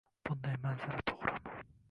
[0.29, 1.55] Bunday manzara to‘g‘rimi?